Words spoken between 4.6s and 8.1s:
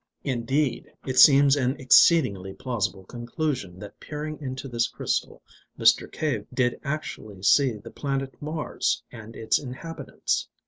this crystal Mr. Cave did actually see the